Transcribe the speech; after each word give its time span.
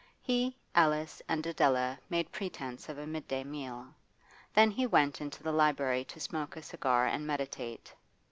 He, 0.23 0.57
Alice, 0.73 1.21
and 1.29 1.45
Adela 1.45 1.99
made 2.09 2.31
pretence 2.31 2.89
of 2.89 2.97
a 2.97 3.05
midday 3.05 3.43
meal; 3.43 3.93
then 4.55 4.71
he 4.71 4.87
went 4.87 5.21
into 5.21 5.43
the 5.43 5.51
library 5.51 6.03
to 6.05 6.19
smoke 6.19 6.55
a 6.55 6.63
cigar 6.63 7.05
and 7.05 7.27
meditate. 7.27 7.93